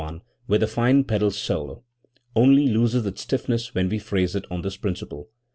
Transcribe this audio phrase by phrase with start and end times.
[0.01, 1.83] i) with the fine pedal solo,
[2.35, 5.29] only loses its stiffness when we phrase it on this principle.